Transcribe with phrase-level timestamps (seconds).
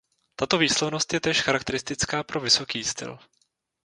[0.35, 3.19] Tato výslovnost je též charakteristická pro vysoký styl.